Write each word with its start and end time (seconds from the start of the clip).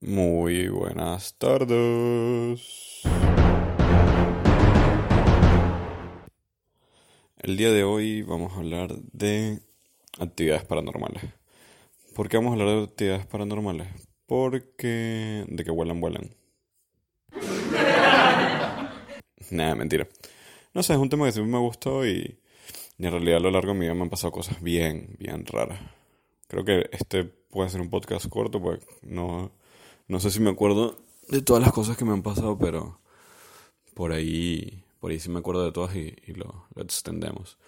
Muy 0.00 0.68
buenas 0.68 1.36
tardes. 1.38 3.02
El 7.38 7.56
día 7.56 7.72
de 7.72 7.82
hoy 7.82 8.22
vamos 8.22 8.52
a 8.52 8.58
hablar 8.58 8.94
de 8.94 9.58
actividades 10.20 10.64
paranormales. 10.64 11.24
¿Por 12.14 12.28
qué 12.28 12.36
vamos 12.36 12.50
a 12.50 12.52
hablar 12.52 12.76
de 12.76 12.84
actividades 12.84 13.26
paranormales? 13.26 13.88
Porque... 14.26 15.44
de 15.48 15.64
que 15.64 15.70
vuelan, 15.72 16.00
vuelan. 16.00 16.32
Nada, 19.50 19.74
mentira. 19.74 20.06
No 20.74 20.84
sé, 20.84 20.92
es 20.92 20.98
un 21.00 21.08
tema 21.08 21.26
que 21.26 21.32
siempre 21.32 21.50
me 21.50 21.58
gustó 21.58 22.06
y, 22.06 22.38
y 22.98 23.04
en 23.04 23.10
realidad 23.10 23.38
a 23.38 23.40
lo 23.40 23.50
largo 23.50 23.72
de 23.72 23.78
mi 23.80 23.86
vida 23.86 23.94
me 23.94 24.02
han 24.02 24.10
pasado 24.10 24.30
cosas 24.30 24.62
bien, 24.62 25.16
bien 25.18 25.44
raras. 25.44 25.80
Creo 26.46 26.64
que 26.64 26.88
este 26.92 27.24
puede 27.24 27.68
ser 27.68 27.80
un 27.80 27.90
podcast 27.90 28.28
corto, 28.28 28.62
pues 28.62 28.78
no, 29.02 29.57
no 30.08 30.20
sé 30.20 30.30
si 30.30 30.40
me 30.40 30.50
acuerdo 30.50 30.98
de 31.28 31.42
todas 31.42 31.62
las 31.62 31.72
cosas 31.72 31.96
que 31.96 32.04
me 32.04 32.12
han 32.12 32.22
pasado, 32.22 32.58
pero 32.58 32.98
por 33.94 34.12
ahí, 34.12 34.84
por 35.00 35.10
ahí 35.10 35.20
sí 35.20 35.28
me 35.28 35.38
acuerdo 35.38 35.64
de 35.64 35.72
todas 35.72 35.94
y, 35.94 36.14
lo, 36.34 36.66
lo, 36.74 36.82
extendemos. 36.82 37.58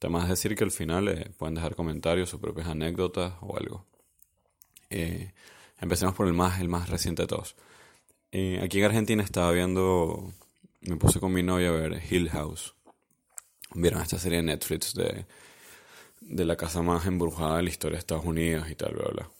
Además 0.00 0.28
decir 0.28 0.56
que 0.56 0.64
al 0.64 0.70
final 0.70 1.08
eh, 1.08 1.30
pueden 1.36 1.54
dejar 1.54 1.74
comentarios, 1.74 2.30
sus 2.30 2.40
propias 2.40 2.68
anécdotas 2.68 3.34
o 3.42 3.56
algo. 3.56 3.84
Eh, 4.88 5.32
empecemos 5.78 6.14
por 6.14 6.26
el 6.26 6.32
más, 6.32 6.60
el 6.60 6.68
más 6.68 6.88
reciente 6.88 7.22
de 7.22 7.28
todos. 7.28 7.54
Eh, 8.32 8.60
aquí 8.62 8.78
en 8.78 8.84
Argentina 8.86 9.22
estaba 9.22 9.52
viendo, 9.52 10.32
me 10.80 10.96
puse 10.96 11.20
con 11.20 11.32
mi 11.32 11.42
novia 11.42 11.68
a 11.68 11.72
ver 11.72 12.02
Hill 12.10 12.30
House. 12.30 12.74
Vieron 13.74 14.00
esta 14.00 14.18
serie 14.18 14.38
de 14.38 14.44
Netflix 14.44 14.94
de, 14.94 15.26
de 16.20 16.44
la 16.46 16.56
casa 16.56 16.80
más 16.80 17.04
embrujada 17.04 17.58
de 17.58 17.64
la 17.64 17.68
historia 17.68 17.96
de 17.96 18.00
Estados 18.00 18.24
Unidos 18.24 18.70
y 18.70 18.74
tal, 18.74 18.94
bla, 18.94 19.08
bla. 19.08 19.30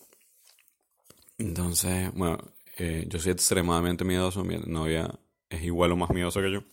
Entonces, 1.40 2.12
bueno, 2.14 2.38
eh, 2.76 3.06
yo 3.08 3.18
soy 3.18 3.32
extremadamente 3.32 4.04
miedoso, 4.04 4.44
mi 4.44 4.58
novia 4.58 5.18
es 5.48 5.62
igual 5.62 5.90
o 5.92 5.96
más 5.96 6.10
miedosa 6.10 6.42
que 6.42 6.52
yo. 6.52 6.64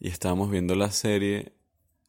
Y 0.00 0.08
estábamos 0.08 0.50
viendo 0.50 0.74
la 0.74 0.90
serie 0.90 1.52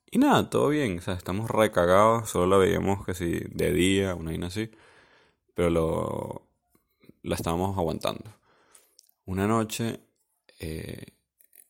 y 0.10 0.18
nada, 0.18 0.50
todo 0.50 0.70
bien, 0.70 0.98
o 0.98 1.02
sea, 1.02 1.14
estamos 1.14 1.52
recagados, 1.52 2.32
solo 2.32 2.48
la 2.48 2.58
veíamos 2.58 3.06
que 3.06 3.14
si 3.14 3.40
de 3.52 3.72
día, 3.72 4.16
una 4.16 4.32
vaina 4.32 4.48
así, 4.48 4.72
pero 5.54 5.70
lo, 5.70 6.42
la 7.22 7.36
estábamos 7.36 7.78
aguantando. 7.78 8.34
Una 9.26 9.46
noche, 9.48 10.00
eh, 10.60 11.06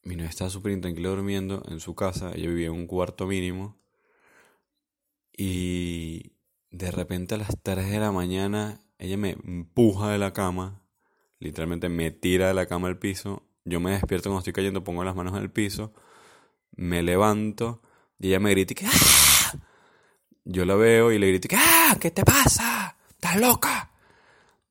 mi 0.04 0.16
novia 0.16 0.30
estaba 0.30 0.50
súper 0.50 0.72
intranquila 0.72 1.09
durmiendo 1.09 1.64
en 1.67 1.81
su 1.81 1.94
casa, 1.94 2.31
ella 2.33 2.48
vivía 2.48 2.67
en 2.67 2.73
un 2.73 2.88
cuarto 2.88 3.28
mínimo, 3.28 3.78
y 5.36 6.31
de 6.72 6.92
repente 6.92 7.36
a 7.36 7.39
las 7.39 7.58
3 7.61 7.89
de 7.89 8.00
la 8.00 8.14
mañana 8.14 8.80
ella 9.00 9.17
me 9.17 9.31
empuja 9.31 10.09
de 10.11 10.17
la 10.17 10.33
cama, 10.33 10.81
literalmente 11.39 11.89
me 11.89 12.11
tira 12.11 12.50
de 12.50 12.53
la 12.53 12.67
cama 12.67 12.89
al 12.89 13.00
piso, 13.00 13.44
yo 13.66 13.80
me 13.80 13.92
despierto 13.92 14.30
cuando 14.30 14.39
estoy 14.39 14.53
cayendo, 14.53 14.83
pongo 14.83 15.03
las 15.03 15.16
manos 15.16 15.33
en 15.36 15.42
el 15.42 15.52
piso, 15.52 15.94
me 16.75 17.02
levanto 17.02 17.81
y 18.20 18.27
ella 18.27 18.39
me 18.39 18.52
grita 18.52 18.75
que 18.75 18.86
¡Ah! 18.86 19.53
Yo 20.44 20.66
la 20.66 20.75
veo 20.75 21.11
y 21.11 21.20
le 21.20 21.27
grito 21.27 21.47
que 21.47 21.55
¡Ah! 21.55 21.97
¿Qué 22.00 22.11
te 22.11 22.23
pasa? 22.23 22.97
¿Estás 23.09 23.39
loca? 23.39 23.92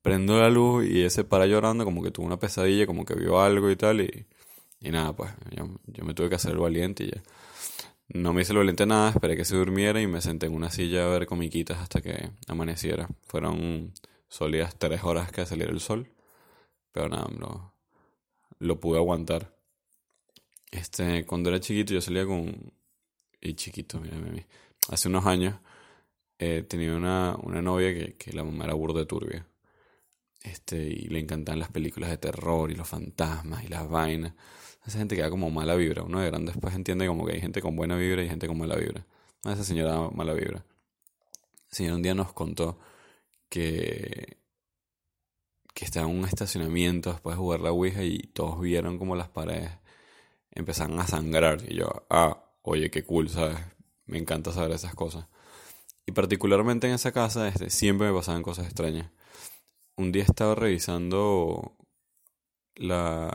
Prendo 0.01 0.39
la 0.39 0.49
luz 0.49 0.85
y 0.85 0.99
ella 0.99 1.09
se 1.09 1.23
para 1.23 1.45
llorando 1.45 1.83
como 1.83 2.03
que 2.03 2.11
tuvo 2.11 2.25
una 2.25 2.39
pesadilla, 2.39 2.85
como 2.85 3.05
que 3.05 3.15
vio 3.15 3.41
algo 3.41 3.69
y 3.69 3.75
tal 3.75 4.01
y, 4.01 4.25
y 4.79 4.91
nada, 4.91 5.13
pues 5.15 5.31
yo, 5.51 5.67
me 6.03 6.13
tuve 6.13 6.29
que 6.29 6.35
hacer 6.35 6.51
el 6.51 6.59
valiente 6.59 7.03
y 7.03 7.11
ya. 7.11 7.21
No 8.09 8.33
me 8.33 8.41
hice 8.41 8.53
el 8.53 8.57
valiente 8.59 8.85
nada, 8.85 9.09
esperé 9.09 9.35
que 9.35 9.45
se 9.45 9.55
durmiera 9.55 10.01
y 10.01 10.07
me 10.07 10.21
senté 10.21 10.47
en 10.47 10.55
una 10.55 10.71
silla 10.71 11.05
a 11.05 11.09
ver 11.09 11.27
comiquitas 11.27 11.79
hasta 11.79 12.01
que 12.01 12.31
amaneciera. 12.47 13.07
Fueron 13.27 13.93
sólidas 14.29 14.77
tres 14.77 15.03
horas 15.03 15.31
que 15.31 15.45
saliera 15.45 15.71
el 15.71 15.79
sol, 15.79 16.09
pero 16.91 17.09
nada, 17.09 17.27
lo, 17.37 17.73
lo 18.59 18.79
pude 18.79 18.97
aguantar. 18.97 19.53
Este, 20.71 21.25
cuando 21.25 21.49
era 21.49 21.59
chiquito 21.59 21.93
yo 21.93 22.01
salía 22.01 22.25
con... 22.25 22.73
Y 23.41 23.53
chiquito, 23.55 23.99
mira, 23.99 24.17
mira, 24.17 24.45
hace 24.89 25.07
unos 25.07 25.25
años 25.25 25.55
eh, 26.37 26.63
tenía 26.67 26.95
una, 26.95 27.35
una 27.41 27.61
novia 27.61 27.93
que, 27.93 28.15
que 28.15 28.33
la 28.33 28.43
mamá 28.43 28.65
era 28.65 28.73
burda 28.73 28.99
de 28.99 29.05
turbia. 29.05 29.47
Este, 30.41 30.77
y 30.77 31.07
le 31.07 31.19
encantaban 31.19 31.59
las 31.59 31.71
películas 31.71 32.09
de 32.09 32.17
terror 32.17 32.71
y 32.71 32.75
los 32.75 32.87
fantasmas 32.87 33.63
y 33.63 33.67
las 33.67 33.89
vainas 33.89 34.33
esa 34.89 34.97
gente 34.97 35.15
queda 35.15 35.29
como 35.29 35.49
mala 35.49 35.75
vibra. 35.75 36.03
Uno 36.03 36.19
de 36.19 36.27
grande 36.27 36.51
después 36.51 36.73
entiende 36.73 37.07
como 37.07 37.25
que 37.25 37.33
hay 37.33 37.41
gente 37.41 37.61
con 37.61 37.75
buena 37.75 37.95
vibra 37.95 38.23
y 38.23 38.29
gente 38.29 38.47
con 38.47 38.57
mala 38.57 38.75
vibra. 38.75 39.05
A 39.43 39.53
esa 39.53 39.63
señora 39.63 40.09
mala 40.11 40.33
vibra. 40.33 40.65
El 41.69 41.75
señor 41.75 41.95
un 41.95 42.01
día 42.01 42.13
nos 42.13 42.33
contó 42.33 42.79
que, 43.49 44.37
que 45.73 45.85
estaba 45.85 46.09
en 46.09 46.17
un 46.17 46.25
estacionamiento 46.25 47.11
después 47.11 47.35
de 47.35 47.41
jugar 47.41 47.59
la 47.61 47.71
Ouija 47.71 48.03
y 48.03 48.19
todos 48.19 48.59
vieron 48.61 48.97
como 48.97 49.15
las 49.15 49.29
paredes 49.29 49.71
empezaron 50.51 50.99
a 50.99 51.07
sangrar. 51.07 51.59
Y 51.67 51.75
yo, 51.75 52.05
ah, 52.09 52.43
oye, 52.61 52.89
qué 52.91 53.03
cool, 53.03 53.29
¿sabes? 53.29 53.57
Me 54.05 54.17
encanta 54.17 54.51
saber 54.51 54.71
esas 54.71 54.95
cosas. 54.95 55.27
Y 56.05 56.11
particularmente 56.11 56.87
en 56.87 56.93
esa 56.93 57.11
casa 57.11 57.47
este, 57.47 57.69
siempre 57.69 58.07
me 58.07 58.17
pasaban 58.17 58.43
cosas 58.43 58.65
extrañas. 58.65 59.11
Un 59.95 60.11
día 60.11 60.23
estaba 60.23 60.55
revisando 60.55 61.75
la, 62.75 63.27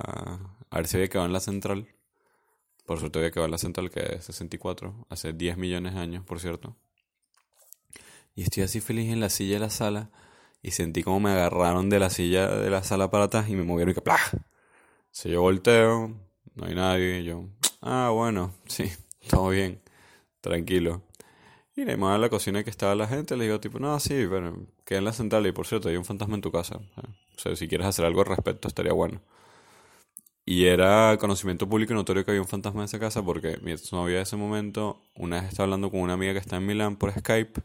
a 0.70 0.76
ver 0.76 0.86
si 0.86 0.96
había 0.96 1.08
quedado 1.08 1.26
en 1.26 1.32
la 1.32 1.40
central. 1.40 1.88
Por 2.86 2.98
suerte 2.98 3.18
había 3.18 3.30
quedado 3.30 3.46
en 3.46 3.52
la 3.52 3.58
central, 3.58 3.90
que 3.90 4.00
es 4.16 4.24
64, 4.24 5.06
hace 5.08 5.32
10 5.32 5.56
millones 5.56 5.94
de 5.94 6.00
años, 6.00 6.24
por 6.24 6.40
cierto. 6.40 6.76
Y 8.34 8.42
estoy 8.42 8.62
así 8.64 8.80
feliz 8.80 9.10
en 9.12 9.20
la 9.20 9.30
silla 9.30 9.54
de 9.54 9.60
la 9.60 9.70
sala 9.70 10.10
y 10.62 10.72
sentí 10.72 11.02
como 11.02 11.20
me 11.20 11.30
agarraron 11.30 11.90
de 11.90 11.98
la 11.98 12.10
silla 12.10 12.48
de 12.48 12.70
la 12.70 12.82
sala 12.82 13.10
para 13.10 13.24
atrás 13.24 13.48
y 13.48 13.54
me 13.54 13.64
movieron 13.64 13.92
y 13.92 13.94
que 13.94 14.00
¡plá! 14.00 14.18
Si 15.10 15.30
yo 15.30 15.42
volteo, 15.42 16.08
no 16.54 16.66
hay 16.66 16.74
nadie, 16.74 17.20
y 17.20 17.24
yo, 17.24 17.44
ah, 17.82 18.10
bueno, 18.12 18.52
sí, 18.66 18.90
todo 19.28 19.50
bien, 19.50 19.80
tranquilo. 20.40 21.02
Y 21.76 21.84
le 21.84 21.94
a 21.94 22.18
la 22.18 22.28
cocina 22.28 22.62
que 22.64 22.70
estaba 22.70 22.94
la 22.94 23.08
gente, 23.08 23.36
le 23.36 23.44
digo, 23.44 23.60
tipo, 23.60 23.78
no, 23.80 23.98
sí, 24.00 24.26
bueno, 24.26 24.66
queda 24.84 24.98
en 25.00 25.04
la 25.04 25.12
central 25.12 25.46
y 25.46 25.52
por 25.52 25.66
cierto, 25.66 25.88
hay 25.88 25.96
un 25.96 26.04
fantasma 26.04 26.36
en 26.36 26.40
tu 26.40 26.52
casa. 26.52 26.76
O 26.76 27.38
sea, 27.38 27.56
si 27.56 27.68
quieres 27.68 27.86
hacer 27.86 28.04
algo 28.04 28.20
al 28.20 28.26
respecto, 28.26 28.68
estaría 28.68 28.92
bueno. 28.92 29.20
Y 30.46 30.66
era 30.66 31.16
conocimiento 31.18 31.68
público 31.68 31.92
y 31.92 31.96
notorio 31.96 32.24
que 32.24 32.30
había 32.30 32.42
un 32.42 32.48
fantasma 32.48 32.82
en 32.82 32.84
esa 32.84 32.98
casa 32.98 33.22
porque 33.24 33.58
mi 33.62 33.74
novia 33.92 34.16
de 34.16 34.22
ese 34.22 34.36
momento, 34.36 35.02
una 35.14 35.40
vez 35.40 35.50
estaba 35.50 35.64
hablando 35.64 35.90
con 35.90 36.00
una 36.00 36.12
amiga 36.14 36.32
que 36.32 36.38
está 36.38 36.56
en 36.56 36.66
Milán 36.66 36.96
por 36.96 37.12
Skype 37.12 37.62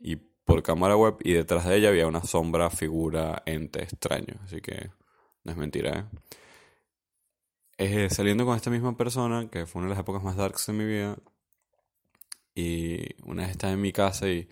y 0.00 0.16
por 0.16 0.62
cámara 0.62 0.96
web 0.96 1.16
y 1.20 1.32
detrás 1.34 1.66
de 1.66 1.76
ella 1.76 1.90
había 1.90 2.06
una 2.06 2.24
sombra, 2.24 2.70
figura, 2.70 3.42
ente 3.46 3.82
extraño. 3.82 4.34
Así 4.44 4.60
que 4.60 4.90
no 5.44 5.52
es 5.52 5.58
mentira, 5.58 6.10
¿eh? 7.78 8.04
¿eh? 8.04 8.10
saliendo 8.10 8.44
con 8.44 8.56
esta 8.56 8.70
misma 8.70 8.96
persona, 8.96 9.48
que 9.50 9.66
fue 9.66 9.80
una 9.80 9.88
de 9.88 9.94
las 9.94 10.00
épocas 10.02 10.22
más 10.22 10.36
darks 10.36 10.66
de 10.66 10.72
mi 10.72 10.84
vida, 10.84 11.16
y 12.54 13.22
una 13.24 13.42
vez 13.42 13.52
estaba 13.52 13.72
en 13.72 13.80
mi 13.80 13.92
casa 13.92 14.28
y, 14.28 14.48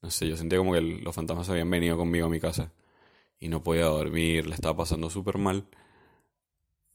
no 0.00 0.10
sé, 0.10 0.28
yo 0.28 0.36
sentía 0.36 0.58
como 0.58 0.72
que 0.72 0.80
los 0.80 1.14
fantasmas 1.14 1.48
habían 1.50 1.70
venido 1.70 1.96
conmigo 1.96 2.26
a 2.26 2.30
mi 2.30 2.40
casa 2.40 2.72
y 3.40 3.48
no 3.48 3.62
podía 3.62 3.86
dormir, 3.86 4.46
le 4.46 4.54
estaba 4.54 4.76
pasando 4.76 5.10
súper 5.10 5.38
mal. 5.38 5.66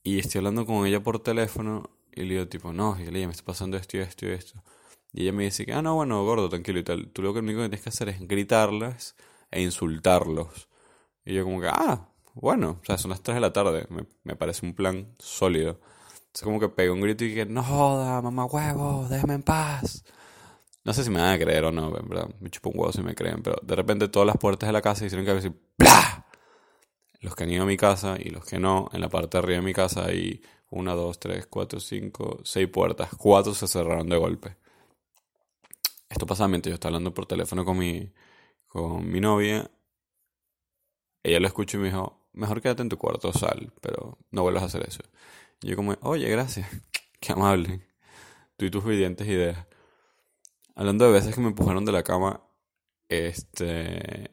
Y 0.04 0.20
estoy 0.20 0.40
hablando 0.40 0.66
con 0.66 0.86
ella 0.88 1.04
por 1.04 1.20
teléfono 1.20 1.90
y 2.14 2.22
le 2.24 2.36
digo 2.36 2.48
tipo, 2.48 2.74
no, 2.74 2.98
ella 2.98 3.12
me 3.28 3.34
está 3.34 3.44
pasando 3.44 3.78
esto 3.78 3.98
y 3.98 4.00
esto 4.02 4.26
y 4.26 4.30
esto. 4.32 4.64
Y 5.18 5.24
ella 5.24 5.34
me 5.34 5.46
dice 5.46 5.66
que, 5.66 5.74
ah, 5.74 5.82
no, 5.82 5.96
bueno, 5.96 6.24
gordo, 6.24 6.48
tranquilo 6.48 6.78
y 6.78 6.84
tal. 6.84 7.08
Tú 7.08 7.24
lo 7.24 7.32
único 7.32 7.58
que 7.60 7.70
tienes 7.70 7.82
que 7.82 7.90
hacer 7.90 8.08
es 8.10 8.20
gritarles 8.28 9.16
e 9.50 9.64
insultarlos. 9.64 10.70
Y 11.26 11.34
yo 11.34 11.44
como 11.44 11.60
que, 11.60 11.70
ah, 11.70 12.10
bueno, 12.36 12.78
o 12.80 12.86
sea, 12.86 13.00
son 13.00 13.10
las 13.10 13.24
3 13.24 13.34
de 13.34 13.42
la 13.42 13.52
tarde. 13.52 13.88
Me, 13.90 14.06
me 14.24 14.36
parece 14.36 14.64
un 14.64 14.76
plan 14.76 15.16
sólido. 15.18 15.80
Entonces 16.18 16.44
como 16.44 16.60
que 16.60 16.70
pego 16.70 16.94
un 16.94 17.02
grito 17.02 17.26
y 17.26 17.34
que, 17.34 17.48
no 17.48 17.64
joda, 17.64 18.22
mamá 18.22 18.46
huevo, 18.46 19.08
déjame 19.10 19.34
en 19.34 19.42
paz. 19.42 20.06
No 20.84 20.94
sé 20.94 21.04
si 21.04 21.10
me 21.10 21.20
van 21.20 21.34
a 21.34 21.40
creer 21.40 21.64
o 21.66 21.72
no, 21.72 21.90
verdad. 21.92 22.30
Me 22.40 22.52
chupo 22.52 22.70
un 22.70 22.78
huevo 22.78 22.94
si 22.94 23.02
me 23.02 23.16
creen, 23.16 23.42
pero 23.42 23.58
de 23.64 23.76
repente 23.76 24.10
todas 24.10 24.28
las 24.28 24.38
puertas 24.38 24.68
de 24.68 24.74
la 24.74 24.84
casa 24.84 25.04
hicieron 25.04 25.26
que 25.26 25.34
decir, 25.34 25.60
¡Bla! 25.80 26.28
los 27.22 27.34
que 27.34 27.44
han 27.44 27.50
ido 27.50 27.64
a 27.64 27.66
mi 27.66 27.76
casa 27.76 28.18
y 28.20 28.30
los 28.30 28.46
que 28.46 28.60
no, 28.60 28.88
en 28.94 29.02
la 29.02 29.10
parte 29.10 29.36
de 29.36 29.44
arriba 29.44 29.62
de 29.62 29.66
mi 29.66 29.74
casa 29.74 30.06
hay 30.06 30.44
una, 30.70 30.94
dos, 30.94 31.20
tres, 31.20 31.48
cuatro, 31.48 31.80
cinco, 31.80 32.40
seis 32.44 32.68
puertas. 32.68 33.10
Cuatro 33.18 33.56
se 33.56 33.68
cerraron 33.68 34.08
de 34.10 34.18
golpe. 34.18 34.58
Esto 36.10 36.26
pasa 36.26 36.48
mientras 36.48 36.72
yo 36.72 36.76
estaba 36.76 36.90
hablando 36.90 37.14
por 37.14 37.26
teléfono 37.26 37.66
con 37.66 37.78
mi, 37.78 38.12
con 38.68 39.10
mi 39.10 39.20
novia. 39.20 39.70
Ella 41.24 41.40
lo 41.40 41.48
escuchó 41.48 41.78
y 41.78 41.82
me 41.82 41.88
dijo, 41.88 42.28
mejor 42.34 42.62
quédate 42.62 42.82
en 42.82 42.90
tu 42.90 42.98
cuarto, 42.98 43.34
sal, 43.34 43.74
pero 43.82 44.18
no 44.32 44.44
vuelvas 44.44 44.64
a 44.64 44.68
hacer 44.68 44.88
eso. 44.88 45.02
Y 45.62 45.70
yo 45.70 45.76
como, 45.76 45.96
oye, 46.02 46.30
gracias, 46.30 46.68
qué 47.20 47.34
amable. 47.34 47.82
Tú 48.56 48.66
y 48.66 48.72
tus 48.72 48.84
brillantes 48.84 49.28
ideas. 49.28 49.68
Hablando 50.76 51.06
de 51.06 51.12
veces 51.12 51.36
que 51.36 51.42
me 51.42 51.48
empujaron 51.48 51.86
de 51.86 51.92
la 51.92 52.04
cama, 52.04 52.42
este, 53.10 54.32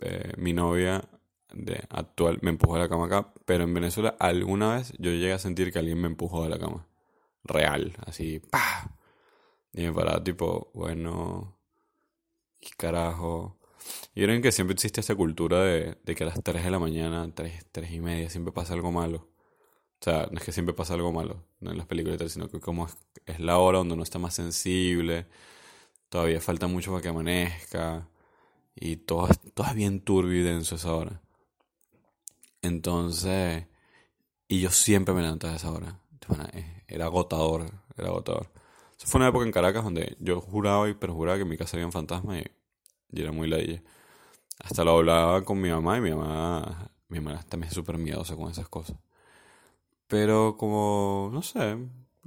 eh, 0.00 0.32
mi 0.36 0.52
novia 0.52 1.02
de 1.54 1.84
actual 1.90 2.38
me 2.42 2.50
empujó 2.50 2.74
de 2.74 2.80
la 2.80 2.88
cama 2.88 3.06
acá, 3.06 3.32
pero 3.44 3.64
en 3.64 3.74
Venezuela 3.74 4.16
alguna 4.18 4.76
vez 4.76 4.92
yo 4.98 5.10
llegué 5.10 5.32
a 5.32 5.38
sentir 5.38 5.72
que 5.72 5.78
alguien 5.78 6.00
me 6.00 6.08
empujó 6.08 6.44
de 6.44 6.50
la 6.50 6.58
cama. 6.58 6.86
Real, 7.44 7.94
así, 8.06 8.40
¡pa! 8.40 8.96
Y 9.72 9.82
me 9.82 9.92
paraba 9.92 10.22
tipo, 10.22 10.70
bueno, 10.74 11.58
¿qué 12.60 12.70
carajo? 12.76 13.58
Y 14.14 14.22
creo 14.22 14.42
que 14.42 14.52
siempre 14.52 14.74
existe 14.74 15.00
esta 15.00 15.14
cultura 15.16 15.62
de, 15.62 15.96
que 16.04 16.24
a 16.24 16.26
las 16.26 16.42
3 16.42 16.64
de 16.64 16.70
la 16.70 16.78
mañana, 16.78 17.30
3, 17.34 17.66
3 17.72 17.92
y 17.92 18.00
media, 18.00 18.30
siempre 18.30 18.52
pasa 18.52 18.74
algo 18.74 18.92
malo. 18.92 19.28
O 20.00 20.04
sea, 20.04 20.28
no 20.30 20.38
es 20.38 20.44
que 20.44 20.52
siempre 20.52 20.74
pasa 20.74 20.94
algo 20.94 21.12
malo 21.12 21.44
en 21.60 21.78
las 21.78 21.86
películas 21.86 22.32
sino 22.32 22.48
que 22.48 22.60
como 22.60 22.86
es, 22.86 22.96
es 23.26 23.40
la 23.40 23.58
hora 23.58 23.78
donde 23.78 23.94
uno 23.94 24.02
está 24.02 24.18
más 24.18 24.34
sensible, 24.34 25.26
todavía 26.08 26.40
falta 26.40 26.66
mucho 26.66 26.90
para 26.90 27.02
que 27.02 27.08
amanezca, 27.08 28.08
y 28.74 28.96
todo, 28.96 29.28
todo 29.54 29.66
es 29.66 29.74
bien 29.74 30.00
turbio 30.00 30.40
y 30.40 30.42
denso 30.42 30.76
esa 30.76 30.94
hora. 30.94 31.20
Entonces, 32.62 33.66
y 34.48 34.60
yo 34.60 34.70
siempre 34.70 35.14
me 35.14 35.22
levantaba 35.22 35.54
a 35.54 35.56
esa 35.56 35.70
hora. 35.72 35.98
Era 36.88 37.06
agotador, 37.06 37.70
era 37.96 38.08
agotador. 38.08 38.50
Fue 39.04 39.18
una 39.18 39.28
época 39.28 39.44
en 39.44 39.52
Caracas 39.52 39.84
donde 39.84 40.16
yo 40.20 40.40
juraba 40.40 40.88
y 40.88 40.94
perjuraba 40.94 41.36
que 41.36 41.42
en 41.42 41.48
mi 41.48 41.56
casa 41.56 41.76
había 41.76 41.86
un 41.86 41.92
fantasma 41.92 42.38
y, 42.38 42.44
era 43.14 43.32
muy 43.32 43.48
ladilla. 43.48 43.82
Hasta 44.58 44.84
lo 44.84 44.92
hablaba 44.92 45.44
con 45.44 45.60
mi 45.60 45.70
mamá 45.70 45.98
y 45.98 46.00
mi 46.00 46.12
mamá, 46.12 46.90
mi 47.08 47.20
mamá 47.20 47.42
también 47.48 47.68
es 47.68 47.74
súper 47.74 47.98
miedosa 47.98 48.36
con 48.36 48.50
esas 48.50 48.68
cosas. 48.68 48.96
Pero 50.06 50.56
como, 50.56 51.30
no 51.32 51.42
sé, 51.42 51.76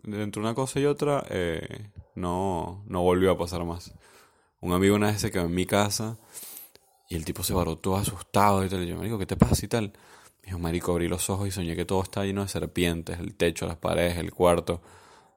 entre 0.04 0.42
una 0.42 0.54
cosa 0.54 0.80
y 0.80 0.86
otra, 0.86 1.26
eh, 1.30 1.90
no, 2.16 2.84
no 2.88 3.02
volvió 3.02 3.32
a 3.32 3.38
pasar 3.38 3.64
más. 3.64 3.94
Un 4.62 4.74
amigo 4.74 4.96
una 4.96 5.08
vez 5.08 5.22
se 5.22 5.32
quedó 5.32 5.46
en 5.46 5.56
mi 5.56 5.66
casa 5.66 6.18
y 7.10 7.16
el 7.16 7.26
tipo 7.26 7.44
se 7.44 7.54
baró 7.54 7.78
todo 7.78 7.98
asustado 7.98 8.66
y 8.66 8.70
tal. 8.70 8.84
Y 8.84 8.88
yo, 8.88 8.98
marico, 8.98 9.18
¿qué 9.18 9.26
te 9.26 9.38
pasa 9.38 9.66
y 9.66 9.68
tal? 9.68 9.94
Me 10.42 10.48
dijo, 10.48 10.60
marico, 10.60 10.92
abrí 10.92 11.08
los 11.08 11.30
ojos 11.30 11.48
y 11.48 11.52
soñé 11.52 11.76
que 11.76 11.86
todo 11.86 12.04
está 12.04 12.24
lleno 12.24 12.42
de 12.42 12.48
serpientes, 12.48 13.20
el 13.20 13.36
techo, 13.36 13.68
las 13.68 13.78
paredes, 13.78 14.18
el 14.18 14.32
cuarto. 14.34 14.82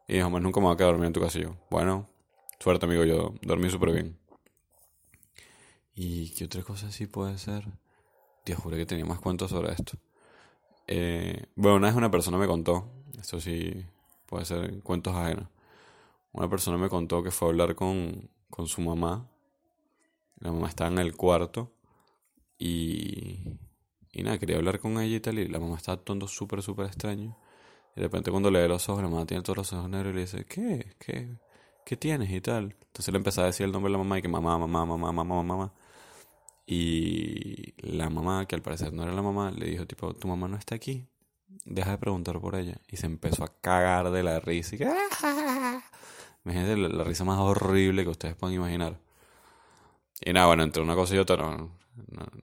Y 0.08 0.14
dijo, 0.14 0.30
más 0.30 0.40
nunca 0.40 0.58
me 0.58 0.66
voy 0.66 0.74
a 0.74 0.76
quedar 0.76 0.92
dormir 0.92 1.06
en 1.06 1.12
tu 1.12 1.20
yo, 1.38 1.54
bueno, 1.70 2.08
suerte 2.58 2.86
amigo, 2.86 3.04
yo 3.04 3.34
dormí 3.42 3.68
súper 3.68 3.92
bien. 3.92 4.18
¿Y 5.94 6.30
qué 6.30 6.46
otra 6.46 6.62
cosa 6.62 6.86
así 6.88 7.06
puede 7.06 7.36
ser? 7.38 7.66
Dios, 8.46 8.58
juré 8.58 8.78
que 8.78 8.86
tenía 8.86 9.04
más 9.04 9.20
cuentos 9.20 9.50
sobre 9.50 9.72
esto. 9.72 9.98
Eh, 10.86 11.44
bueno, 11.56 11.76
una 11.76 11.88
vez 11.88 11.96
una 11.96 12.10
persona 12.10 12.38
me 12.38 12.46
contó, 12.46 12.90
esto 13.20 13.38
sí 13.38 13.84
puede 14.26 14.46
ser 14.46 14.82
cuentos 14.82 15.14
ajenos. 15.14 15.48
Una 16.32 16.48
persona 16.48 16.78
me 16.78 16.88
contó 16.88 17.22
que 17.22 17.30
fue 17.30 17.48
a 17.48 17.50
hablar 17.50 17.74
con, 17.74 18.30
con 18.48 18.66
su 18.66 18.80
mamá. 18.80 19.28
La 20.40 20.52
mamá 20.52 20.68
estaba 20.68 20.90
en 20.90 20.98
el 20.98 21.16
cuarto 21.16 21.72
y, 22.58 23.58
y 24.12 24.22
nada, 24.22 24.38
quería 24.38 24.56
hablar 24.56 24.78
con 24.78 24.98
ella 25.00 25.16
y 25.16 25.20
tal. 25.20 25.38
Y 25.38 25.48
la 25.48 25.58
mamá 25.58 25.76
estaba 25.76 25.96
actuando 25.96 26.28
súper, 26.28 26.62
súper 26.62 26.86
extraño. 26.86 27.36
Y 27.98 28.00
de 28.00 28.04
repente 28.04 28.30
cuando 28.30 28.48
le 28.48 28.60
ve 28.60 28.68
los 28.68 28.88
ojos, 28.88 29.02
la 29.02 29.08
mamá 29.08 29.26
tiene 29.26 29.42
todos 29.42 29.56
los 29.56 29.72
ojos 29.72 29.90
negros 29.90 30.12
y 30.12 30.14
le 30.14 30.20
dice, 30.20 30.44
¿qué? 30.44 30.94
¿Qué? 31.00 31.36
¿Qué 31.84 31.96
tienes? 31.96 32.30
Y 32.30 32.40
tal. 32.40 32.76
Entonces 32.80 33.08
le 33.12 33.16
empezó 33.16 33.42
a 33.42 33.46
decir 33.46 33.66
el 33.66 33.72
nombre 33.72 33.90
de 33.90 33.98
la 33.98 33.98
mamá 33.98 34.20
y 34.20 34.22
que 34.22 34.28
mamá, 34.28 34.56
mamá, 34.56 34.86
mamá, 34.86 35.12
mamá, 35.12 35.42
mamá. 35.42 35.72
Y 36.64 37.74
la 37.78 38.08
mamá, 38.08 38.46
que 38.46 38.54
al 38.54 38.62
parecer 38.62 38.92
no 38.92 39.02
era 39.02 39.12
la 39.12 39.20
mamá, 39.20 39.50
le 39.50 39.66
dijo 39.66 39.84
tipo, 39.84 40.14
tu 40.14 40.28
mamá 40.28 40.46
no 40.46 40.56
está 40.56 40.76
aquí. 40.76 41.08
Deja 41.64 41.90
de 41.90 41.98
preguntar 41.98 42.38
por 42.40 42.54
ella. 42.54 42.80
Y 42.86 42.98
se 42.98 43.06
empezó 43.06 43.42
a 43.42 43.48
cagar 43.60 44.12
de 44.12 44.22
la 44.22 44.38
risa. 44.38 44.76
Y 44.76 44.78
que, 44.78 44.86
¡Ah! 44.86 45.82
Imagínense 46.44 46.76
la, 46.76 47.02
risa 47.02 47.24
más 47.24 47.40
horrible 47.40 48.04
que 48.04 48.10
ustedes 48.10 48.36
puedan 48.36 48.54
imaginar. 48.54 49.00
Y 50.20 50.32
nada, 50.32 50.46
bueno, 50.46 50.62
entre 50.62 50.84
una 50.84 50.94
cosa 50.94 51.16
y 51.16 51.18
otra, 51.18 51.36
no, 51.36 51.76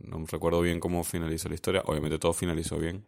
no, 0.02 0.26
recuerdo 0.26 0.60
bien 0.60 0.82
cómo 0.82 1.06
finalizó 1.06 1.48
la 1.48 1.56
historia. 1.56 1.82
Obviamente 1.86 2.20
todo 2.20 2.34
finalizó 2.34 2.78
bien. 2.78 3.06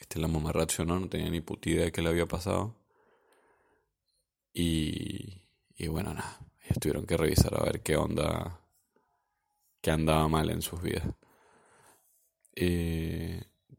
Este, 0.00 0.18
la 0.18 0.28
mamá 0.28 0.52
reaccionó, 0.52 0.98
no 1.00 1.08
tenía 1.08 1.30
ni 1.30 1.40
puta 1.40 1.70
idea 1.70 1.84
de 1.84 1.92
qué 1.92 2.02
le 2.02 2.08
había 2.10 2.26
pasado. 2.26 2.74
Y, 4.52 5.42
y 5.76 5.88
bueno, 5.88 6.14
nada, 6.14 6.40
ellos 6.64 6.78
tuvieron 6.80 7.06
que 7.06 7.16
revisar 7.16 7.54
a 7.54 7.64
ver 7.64 7.82
qué 7.82 7.96
onda, 7.96 8.60
qué 9.82 9.90
andaba 9.90 10.28
mal 10.28 10.50
en 10.50 10.62
sus 10.62 10.82
vidas. 10.82 11.04
Y 12.54 13.38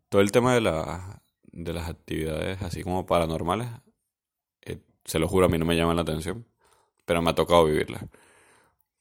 todo 0.09 0.21
el 0.21 0.31
tema 0.31 0.53
de, 0.53 0.61
la, 0.61 1.23
de 1.43 1.73
las 1.73 1.89
actividades 1.89 2.61
así 2.61 2.83
como 2.83 3.05
paranormales 3.05 3.67
se 5.07 5.19
lo 5.19 5.27
juro, 5.27 5.45
a 5.47 5.49
mí 5.49 5.57
no 5.57 5.65
me 5.65 5.75
llaman 5.75 5.95
la 5.95 6.01
atención, 6.03 6.45
pero 7.05 7.21
me 7.21 7.31
ha 7.31 7.35
tocado 7.35 7.65
vivirla. 7.65 8.07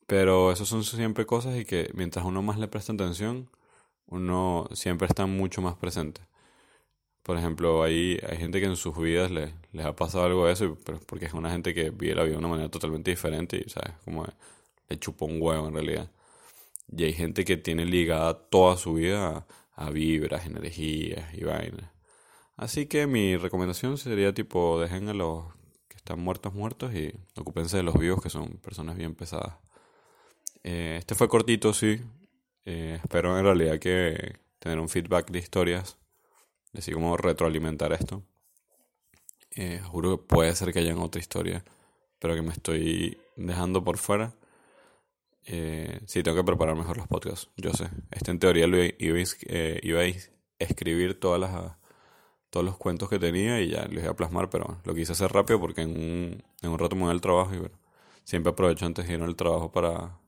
Pero 0.07 0.53
eso 0.53 0.65
son 0.65 0.85
siempre 0.85 1.27
cosas 1.27 1.57
y 1.57 1.65
que 1.65 1.91
mientras 1.95 2.25
uno 2.25 2.43
más 2.43 2.59
le 2.59 2.69
presta 2.69 2.93
atención, 2.93 3.51
uno 4.07 4.69
siempre 4.73 5.09
está 5.09 5.27
mucho 5.27 5.63
más 5.63 5.75
presente. 5.77 6.23
Por 7.27 7.37
ejemplo, 7.39 7.83
hay, 7.83 8.21
hay 8.29 8.39
gente 8.39 8.61
que 8.61 8.67
en 8.67 8.77
sus 8.77 8.97
vidas 8.97 9.31
les, 9.31 9.53
les 9.73 9.85
ha 9.85 9.97
pasado 9.97 10.25
algo 10.25 10.47
de 10.47 10.53
eso, 10.53 10.79
pero 10.85 11.01
porque 11.07 11.27
es 11.27 11.35
una 11.35 11.51
gente 11.51 11.75
que 11.75 11.91
vive 11.91 12.15
la 12.15 12.23
vida 12.23 12.35
de 12.35 12.39
una 12.39 12.49
manera 12.49 12.71
totalmente 12.71 13.11
diferente 13.11 13.63
y, 13.67 13.69
¿sabes? 13.69 13.93
Como 14.05 14.27
le 14.89 14.99
chupa 14.99 15.25
un 15.27 15.43
huevo 15.43 15.69
en 15.69 15.75
realidad. 15.75 16.11
Y 16.97 17.05
hay 17.05 17.13
gente 17.13 17.45
que 17.45 17.57
tiene 17.57 17.85
ligada 17.85 18.35
toda 18.35 18.77
su 18.77 18.95
vida 18.95 19.47
a, 19.75 19.87
a 19.87 19.91
vibras, 19.91 20.47
energías 20.47 21.35
y 21.35 21.45
vainas. 21.45 21.91
Así 22.57 22.87
que 22.87 23.07
mi 23.07 23.37
recomendación 23.37 23.99
sería 23.99 24.33
tipo, 24.33 24.81
dejen 24.81 25.09
a 25.09 25.15
los 25.15 25.45
están 26.07 26.21
muertos, 26.21 26.55
muertos 26.55 26.95
y 26.95 27.13
ocúpense 27.35 27.77
de 27.77 27.83
los 27.83 27.99
vivos 27.99 28.23
que 28.23 28.31
son 28.31 28.59
personas 28.59 28.97
bien 28.97 29.17
pesadas. 29.17 29.57
Eh, 30.63 30.97
este 31.01 31.17
fue 31.17 31.29
cortito, 31.29 31.75
sí. 31.75 32.01
Eh, 32.65 33.01
espero 33.03 33.37
en 33.37 33.45
realidad 33.45 33.81
que 33.81 34.37
tener 34.61 34.79
un 34.79 34.89
feedback 34.89 35.31
de 35.33 35.41
historias, 35.41 35.99
así 36.79 36.93
como 36.93 37.17
retroalimentar 37.17 37.93
esto. 37.93 38.23
Eh, 39.53 39.81
juro 39.85 40.19
que 40.19 40.25
puede 40.25 40.55
ser 40.55 40.73
que 40.73 40.81
haya 40.81 40.97
otra 40.97 41.21
historia, 41.21 41.65
pero 42.19 42.35
que 42.35 42.43
me 42.43 42.53
estoy 42.53 43.19
dejando 43.37 43.83
por 43.85 43.99
fuera. 43.99 44.35
sí, 45.45 46.23
tengo 46.23 46.37
que 46.37 46.45
preparar 46.45 46.77
mejor 46.77 46.97
los 46.97 47.07
podcasts, 47.07 47.51
yo 47.57 47.73
sé. 47.73 47.89
Este 48.11 48.31
en 48.31 48.39
teoría 48.39 48.67
lo 48.67 48.79
iba, 48.83 50.01
a 50.01 50.05
escribir 50.59 51.19
todas 51.21 51.41
las 51.41 51.77
todos 52.51 52.65
los 52.65 52.77
cuentos 52.79 53.09
que 53.09 53.19
tenía 53.19 53.61
y 53.61 53.69
ya 53.69 53.87
los 53.87 54.03
iba 54.03 54.13
a 54.13 54.17
plasmar, 54.17 54.49
pero 54.51 54.79
lo 54.85 54.95
quise 54.95 55.13
hacer 55.13 55.31
rápido 55.33 55.61
porque 55.61 55.83
en 55.83 55.91
un, 55.91 56.45
en 56.63 56.71
un 56.71 56.79
rato 56.79 56.97
me 56.97 57.03
voy 57.03 57.11
al 57.11 57.21
trabajo 57.21 57.55
y 57.55 57.59
bueno, 57.59 57.77
siempre 58.25 58.51
aprovecho 58.51 58.87
antes 58.87 59.07
de 59.07 59.15
ir 59.15 59.23
al 59.23 59.37
trabajo 59.37 59.71
para, 59.71 60.19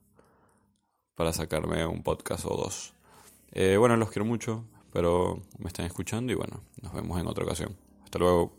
para 1.15 1.33
sacarme 1.33 1.87
un 1.87 2.03
podcast 2.03 2.45
o 2.45 2.57
dos. 2.57 2.95
Eh, 3.53 3.77
bueno, 3.79 3.97
los 3.97 4.11
quiero 4.11 4.27
mucho, 4.27 4.65
espero 4.89 5.43
me 5.59 5.69
estén 5.69 5.85
escuchando 5.85 6.33
y 6.33 6.35
bueno, 6.35 6.63
nos 6.83 6.95
vemos 6.95 7.21
en 7.21 7.27
otra 7.27 7.45
ocasión. 7.45 7.77
Hasta 8.05 8.19
luego. 8.19 8.58